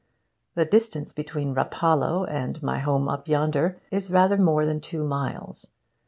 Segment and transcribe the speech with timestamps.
[0.55, 5.67] The distance between Rapallo and my home up yonder is rather more than two miles.